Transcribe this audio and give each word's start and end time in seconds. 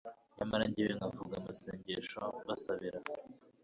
nyamara 0.37 0.63
jyewe 0.73 0.93
nkavuga 0.97 1.33
amasengesho 1.41 2.21
mbasabira 2.43 2.99